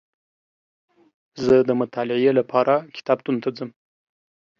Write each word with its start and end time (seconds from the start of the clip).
زه 1.45 1.55
دمطالعې 1.69 2.31
لپاره 2.39 2.73
کتابتون 2.95 3.35
ته 3.43 3.49
ځم 3.57 3.69